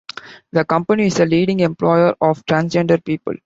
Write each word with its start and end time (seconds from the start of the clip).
The 0.51 0.65
company 0.65 1.05
is 1.05 1.19
a 1.19 1.27
leading 1.27 1.59
employer 1.59 2.15
of 2.21 2.43
transgender 2.47 3.05
people. 3.05 3.35